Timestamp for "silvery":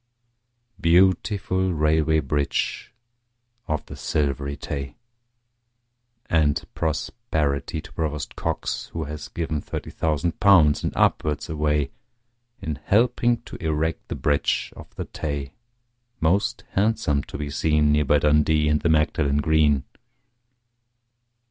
3.95-4.57